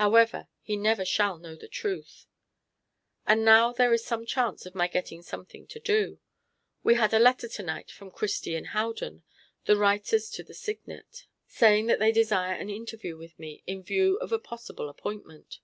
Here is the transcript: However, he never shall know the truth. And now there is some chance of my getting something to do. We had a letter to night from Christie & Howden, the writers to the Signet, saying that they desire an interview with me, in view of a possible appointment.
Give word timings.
However, 0.00 0.48
he 0.62 0.74
never 0.74 1.04
shall 1.04 1.36
know 1.36 1.54
the 1.54 1.68
truth. 1.68 2.24
And 3.26 3.44
now 3.44 3.74
there 3.74 3.92
is 3.92 4.02
some 4.06 4.24
chance 4.24 4.64
of 4.64 4.74
my 4.74 4.88
getting 4.88 5.20
something 5.20 5.66
to 5.66 5.78
do. 5.78 6.18
We 6.82 6.94
had 6.94 7.12
a 7.12 7.18
letter 7.18 7.46
to 7.46 7.62
night 7.62 7.90
from 7.90 8.10
Christie 8.10 8.58
& 8.64 8.64
Howden, 8.72 9.22
the 9.66 9.76
writers 9.76 10.30
to 10.30 10.42
the 10.42 10.54
Signet, 10.54 11.26
saying 11.46 11.88
that 11.88 11.98
they 11.98 12.10
desire 12.10 12.54
an 12.54 12.70
interview 12.70 13.18
with 13.18 13.38
me, 13.38 13.62
in 13.66 13.82
view 13.82 14.16
of 14.20 14.32
a 14.32 14.38
possible 14.38 14.88
appointment. 14.88 15.60